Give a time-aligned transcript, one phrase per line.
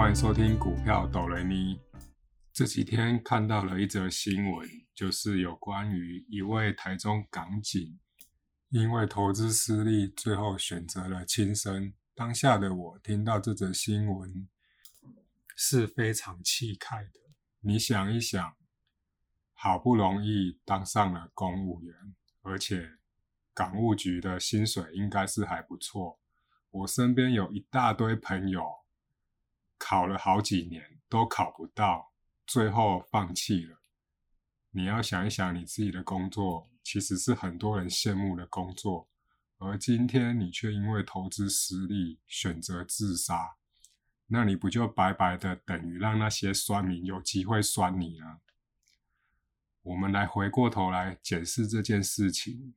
[0.00, 1.78] 欢迎收听股票哆来咪。
[2.54, 8.00] 这几天看到了一则新闻，就是有关于一位台中港警，
[8.70, 11.92] 因为投资失利，最后选择了轻生。
[12.14, 14.48] 当下的我听到这则新闻
[15.54, 17.20] 是非常气慨的。
[17.60, 18.56] 你想一想，
[19.52, 21.94] 好不容易当上了公务员，
[22.40, 22.92] 而且
[23.52, 26.18] 港务局的薪水应该是还不错。
[26.70, 28.79] 我身边有一大堆朋友。
[29.80, 32.12] 考了好几年都考不到，
[32.46, 33.80] 最后放弃了。
[34.72, 39.08] 你要想一想，你自己的工作其实是很多人羡慕的工作，
[39.56, 43.56] 而今天你却因为投资失利选择自杀，
[44.26, 48.40] 那你不就白白的等于让那些酸民有机会酸你了？
[49.82, 52.74] 我们来回过头来检视这件事情。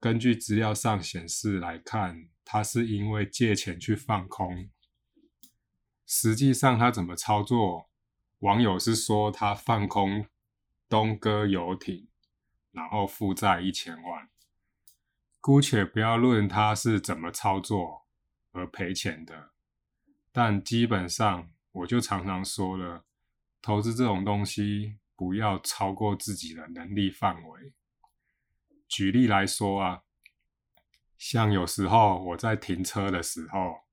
[0.00, 4.68] 根据资料上显示来看，他是因为借钱去放空。
[6.06, 7.90] 实际上他怎么操作？
[8.40, 10.26] 网友是说他放空
[10.88, 12.06] 东哥游艇，
[12.70, 14.28] 然后负债一千万。
[15.40, 18.06] 姑且不要论他是怎么操作
[18.52, 19.50] 而赔钱的，
[20.30, 23.04] 但基本上我就常常说了，
[23.60, 27.72] 投资这种东西不要超过自己的能力范围。
[28.86, 30.02] 举例来说啊，
[31.16, 33.85] 像有时候我在停车的时候。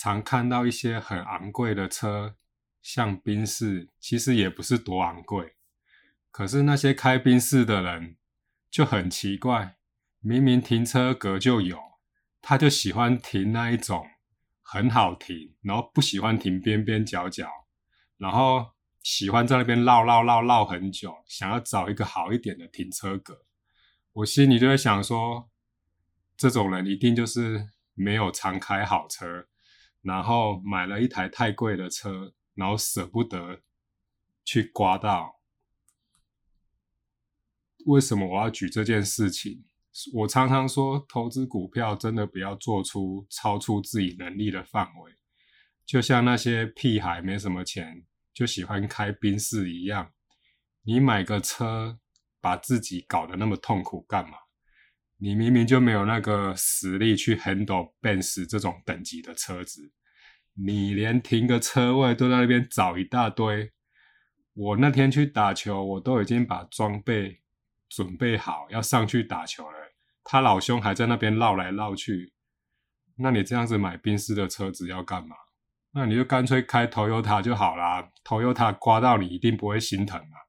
[0.00, 2.36] 常看到一些很昂贵的车，
[2.80, 5.56] 像宾士，其实也不是多昂贵。
[6.30, 8.16] 可是那些开宾士的人
[8.70, 9.76] 就很奇怪，
[10.20, 11.80] 明明停车格就有，
[12.40, 14.06] 他就喜欢停那一种
[14.62, 17.50] 很好停，然后不喜欢停边边角角，
[18.18, 23.46] 然后喜欢在那边绕绕绕绕很久，想要找一个好一点的停车格。
[24.12, 25.50] 我心里就在想说，
[26.36, 29.48] 这种人一定就是没有常开好车。
[30.02, 33.62] 然后买了一台太贵的车，然后舍不得
[34.44, 35.40] 去刮到。
[37.86, 39.64] 为什么我要举这件事情？
[40.14, 45.12] 我常常说，投资股票真的不要做出超出自己能力的范围。
[45.84, 50.12] 就像那些屁孩没什么钱，就喜欢开宾士一样。
[50.82, 51.98] 你买个车，
[52.40, 54.36] 把自己搞得那么痛苦干嘛？
[55.20, 59.92] 你明明就没有那个实力去 handle Benz 这种等级的车子，
[60.54, 63.72] 你连停个车位都在那边找一大堆。
[64.54, 67.40] 我那天去打球，我都已经把装备
[67.88, 69.76] 准备好要上去打球了，
[70.22, 72.32] 他老兄还在那边绕来绕去。
[73.16, 75.34] 那你这样子买宾士的车子要干嘛？
[75.90, 80.46] 那你就干脆开 Toyota 就好啦，Toyota 刮到你一定不会心疼啊。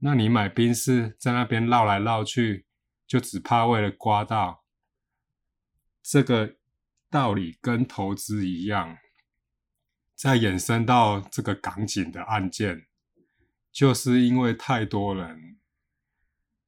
[0.00, 2.65] 那你买宾士在那边绕来绕去。
[3.06, 4.64] 就只怕为了刮到，
[6.02, 6.56] 这个
[7.08, 8.98] 道理跟投资一样，
[10.14, 12.86] 再衍生到这个港警的案件，
[13.70, 15.58] 就是因为太多人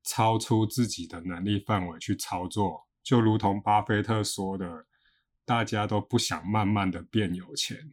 [0.04, 4.86] 超出自己的能力范围去操作，就如同巴菲特说的，
[5.44, 7.92] 大家都不想慢慢的变有钱。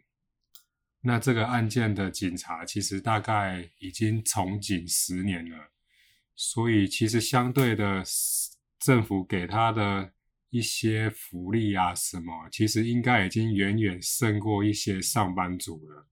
[1.01, 5.71] 那这个案件的警察其实大概已经从警十年了。
[6.35, 8.03] 所以，其实相对的，
[8.79, 10.13] 政府给他的
[10.49, 16.09] 一些福利啊，什么，其实应该已经远远胜过一些上班族了。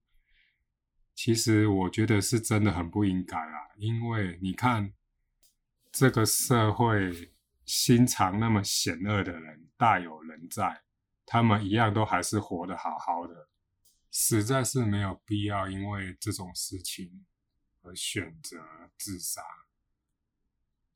[1.13, 4.93] 其实，我觉得是真的很不应该啊，因为你看，
[5.91, 7.33] 这个社会
[7.65, 10.83] 心肠那么险恶的人大有人在，
[11.25, 13.49] 他们一样都还是活得好好的，
[14.09, 17.25] 实在是没有必要因为这种事情
[17.81, 18.57] 而选择
[18.97, 19.41] 自杀。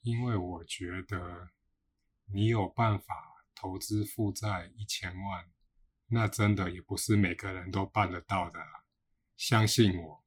[0.08, 1.50] 因为我觉得
[2.32, 5.52] 你有办法投资负债一千万，
[6.08, 8.58] 那真的也不是每个人都办得到的。
[9.36, 10.24] 相信我，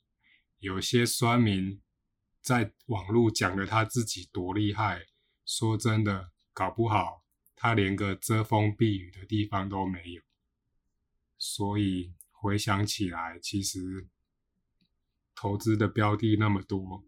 [0.59, 1.81] 有些酸民
[2.43, 5.07] 在网络讲的他自己多厉害，
[5.47, 7.25] 说真的，搞不好
[7.57, 10.23] 他连个遮风避雨的地方都没有。
[11.39, 14.07] 所以回想起来，其实
[15.35, 17.03] 投资的标的那么多。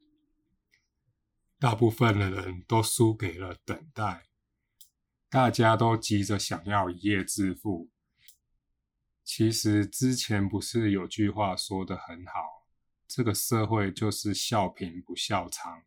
[1.62, 4.26] 大部分的人都输给了等待，
[5.29, 7.88] 大家都急着想要一夜致富。
[9.23, 12.67] 其实之前不是有句话说的很好，
[13.06, 15.85] 这个社会就是笑贫不笑娼，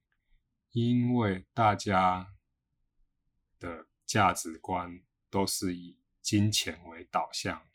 [0.71, 2.33] 因为大家
[3.59, 7.67] 的价值观都是以金钱为导向。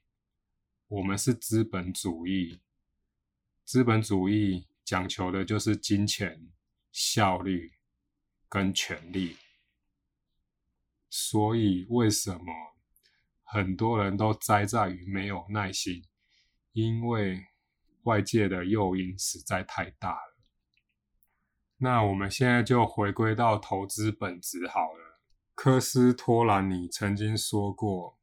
[0.88, 2.62] 我们是资本主义，
[3.66, 6.50] 资本主义讲求的就是金钱
[6.90, 7.78] 效率。
[8.50, 9.36] 跟权力，
[11.08, 12.44] 所以为什么
[13.44, 16.02] 很多人都栽在于没有耐心？
[16.72, 17.46] 因为
[18.02, 20.36] 外界的诱因实在太大了。
[21.76, 25.20] 那我们现在就回归到投资本质好了。
[25.54, 28.18] 科斯托兰尼曾经说过，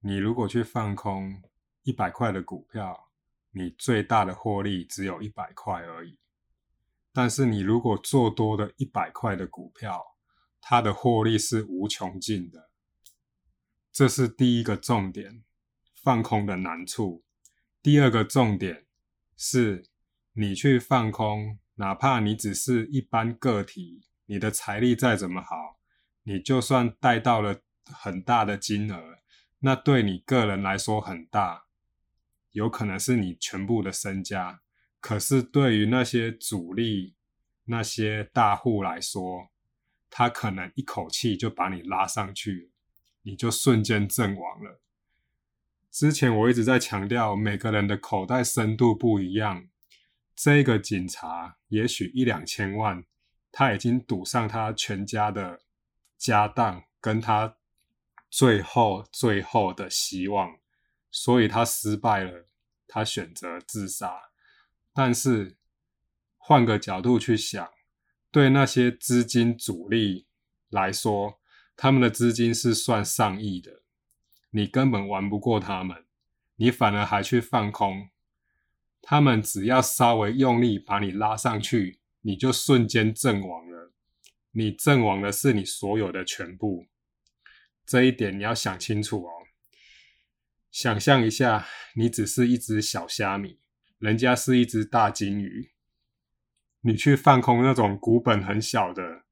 [0.00, 1.42] 你如果去放空
[1.82, 3.10] 一百块的股票，
[3.50, 6.18] 你最大的获利只有一百块而已。
[7.16, 10.04] 但是你如果做多的一百块的股票，
[10.60, 12.70] 它的获利是无穷尽的。
[13.90, 15.42] 这是第一个重点，
[15.94, 17.24] 放空的难处。
[17.82, 18.84] 第二个重点
[19.34, 19.88] 是，
[20.34, 25.78] 你去放空，哪怕你只是一般个体，你的财力再怎么好，
[26.24, 29.20] 你就算带到了很大的金额，
[29.60, 31.64] 那对你个人来说很大，
[32.50, 34.60] 有可能是你全部的身家。
[35.00, 37.14] 可是对于那些主力、
[37.64, 39.50] 那些大户来说，
[40.08, 42.70] 他可能一口气就把你拉上去。
[43.22, 44.80] 你就瞬间阵亡了。
[45.90, 49.66] 之前我一直在强调，每个人的口袋深度不一样。
[50.36, 53.04] 这个警察也许一两千万，
[53.50, 55.62] 他已经赌上他全家的
[56.16, 57.56] 家当，跟他
[58.30, 60.60] 最后最后的希望，
[61.10, 62.46] 所以他失败了，
[62.86, 64.30] 他选择自杀。
[64.96, 65.58] 但是
[66.38, 67.70] 换个角度去想，
[68.30, 70.26] 对那些资金主力
[70.70, 71.38] 来说，
[71.76, 73.82] 他们的资金是算上亿的，
[74.48, 76.06] 你根本玩不过他们，
[76.54, 78.08] 你反而还去放空，
[79.02, 83.92] 他们只要稍微用力把你拉上去，你就瞬间阵亡了。
[84.52, 86.86] 你阵亡的是你所有的全部，
[87.84, 89.30] 这一点你要想清楚哦。
[90.70, 91.66] 想象一下，
[91.96, 93.60] 你只是一只小虾米，
[93.98, 95.72] 人家是一只大金鱼，
[96.82, 99.24] 你去放空那种股本很小的。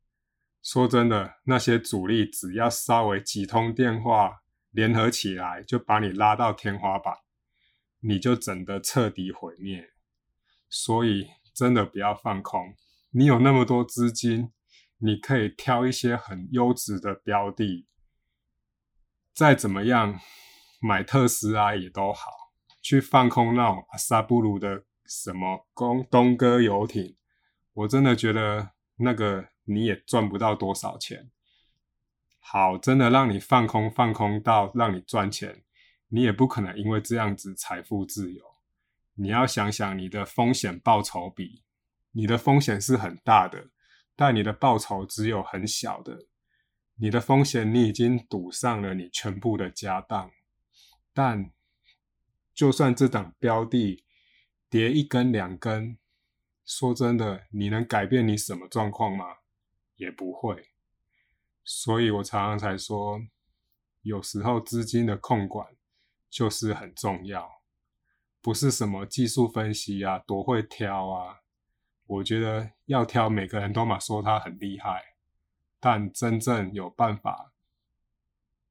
[0.62, 7.14] 说真的，那些主力只要稍微几通电话联合起来，就把你拉到天花板，
[8.00, 9.90] 你就整的彻底毁灭。
[10.70, 12.74] 所以真的不要放空。
[13.10, 14.52] 你有那么多资金，
[14.96, 17.86] 你可以挑一些很优质的标的，
[19.34, 20.18] 再怎么样
[20.80, 22.30] 买特斯拉也都好，
[22.84, 27.16] 去放空那种阿萨布鲁的什么东东哥游艇，
[27.72, 29.48] 我真的觉得那个。
[29.66, 31.30] 你也赚不到多少钱。
[32.38, 35.62] 好，真的让你放空放空到让你赚钱，
[36.08, 38.44] 你也不可能因为这样子财富自由。
[39.14, 41.62] 你要想想你的风险报酬比，
[42.12, 43.70] 你的风险是很大的，
[44.14, 46.26] 但你的报酬只有很小的。
[46.96, 50.30] 你的风险你已经赌上了你全部的家当，
[51.14, 51.50] 但
[52.54, 54.04] 就算这档标的
[54.70, 55.98] 跌一根两根，
[56.64, 59.38] 说真的，你能改变你什么状况吗？
[59.96, 60.70] 也不会，
[61.62, 63.20] 所以我常常才说，
[64.02, 65.76] 有时候资金的控管
[66.30, 67.48] 就是很重要，
[68.40, 71.40] 不是什么技术分析啊，多会挑啊。
[72.06, 75.02] 我觉得要挑，每个人都嘛说他很厉害，
[75.80, 77.52] 但真正有办法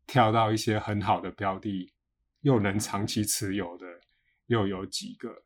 [0.05, 1.93] 跳到一些很好的标的，
[2.43, 3.85] 又能长期持有的，
[4.47, 5.43] 又有几个？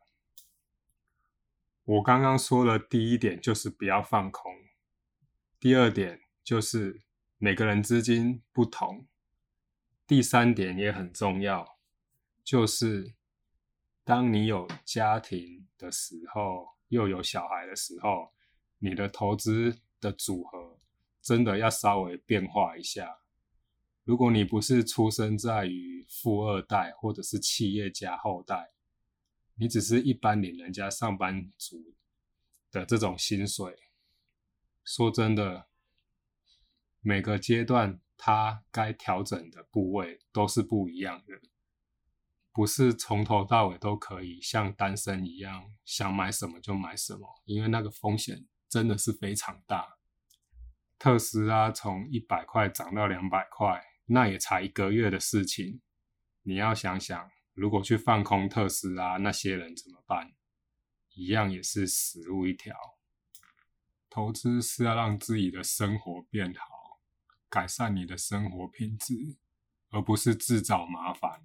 [1.84, 4.52] 我刚刚说的第一点就是不要放空。
[5.60, 7.00] 第二点就是
[7.38, 9.06] 每个人资金不同。
[10.06, 11.78] 第三点也很重要，
[12.42, 13.14] 就是
[14.02, 18.32] 当你有家庭的时候，又有小孩的时候，
[18.78, 20.80] 你的投资的组合
[21.22, 23.20] 真的要稍微变化一下。
[24.08, 28.70] 如果你不是出生在于富二代或者是企业家后代，
[29.56, 31.94] 你只是一般领人家上班族
[32.70, 33.76] 的这种薪水。
[34.82, 35.66] 说真的，
[37.02, 41.34] 每个阶段它该调整的部位都是不一样的，
[42.50, 49.98] 不是从头到尾都可以像单身一样想买什么就买什么，因为那个风险真的是非常大。
[50.98, 55.80] 特斯拉从一百块涨到两百块，那也才一个月的事情。
[56.42, 60.32] 你要想想，如果去放空特斯拉，那些人怎么办？
[61.14, 62.74] 一样也是死路一条。
[64.08, 67.00] 投资是要让自己的生活变好，
[67.50, 69.36] 改善你的生活品质，
[69.90, 71.42] 而不是自找麻烦。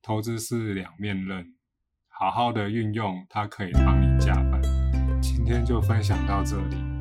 [0.00, 1.54] 投资是两面刃，
[2.08, 4.62] 好好的运用它，可以帮你加分。
[5.20, 6.93] 今天就分享到这里。